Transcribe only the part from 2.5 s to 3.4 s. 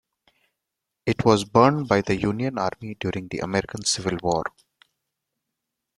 Army during the